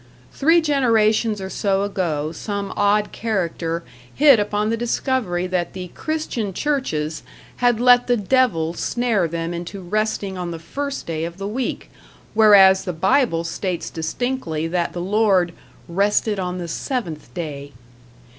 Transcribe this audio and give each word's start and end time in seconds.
Three 0.31 0.61
generations 0.61 1.39
or 1.39 1.51
so 1.51 1.83
ago 1.83 2.31
some 2.31 2.73
odd 2.75 3.11
character 3.11 3.83
hit 4.15 4.39
upon 4.39 4.71
the 4.71 4.75
discovery 4.75 5.45
that 5.45 5.73
the 5.73 5.89
Christian 5.89 6.53
churches 6.53 7.21
had 7.57 7.79
let 7.79 8.07
the 8.07 8.17
devil 8.17 8.73
snare 8.73 9.27
them 9.27 9.53
into 9.53 9.79
resting 9.79 10.39
on 10.39 10.49
the 10.49 10.57
first 10.57 11.05
day 11.05 11.23
of 11.23 11.37
the 11.37 11.47
week, 11.47 11.91
whereas 12.33 12.83
the 12.83 12.93
Bible 12.93 13.43
states 13.43 13.91
distinctly 13.91 14.65
that 14.65 14.93
the 14.93 15.01
Lord 15.01 15.53
"rested 15.87 16.39
on 16.39 16.57
the 16.57 16.67
seventh 16.67 17.31
day". 17.35 17.71